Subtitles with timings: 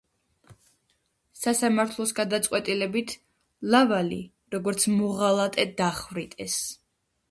[1.41, 3.15] სასამართლოს გადაწყვეტილებით
[3.77, 4.21] ლავალი,
[4.59, 6.63] როგორც მოღალატე დახვრიტეს.